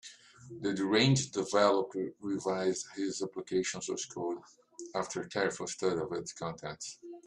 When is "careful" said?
5.29-5.67